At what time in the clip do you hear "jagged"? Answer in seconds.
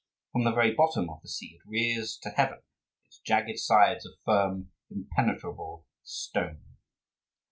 3.19-3.59